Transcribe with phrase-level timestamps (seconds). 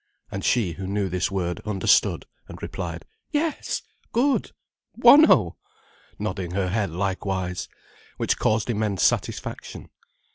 [0.31, 4.51] And she, who knew this word, understood, and replied: "Yes, good!
[4.97, 5.57] Buono!"
[6.17, 7.69] nodding her head likewise.
[8.17, 9.91] Which caused immense satisfaction.